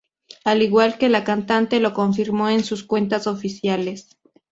Al 0.45 0.63
igual 0.63 0.97
que 0.97 1.09
la 1.09 1.23
cantante 1.23 1.79
lo 1.79 1.93
confirmó 1.93 2.49
en 2.49 2.63
sus 2.63 2.83
cuentas 2.83 3.27
oficiales. 3.27 4.17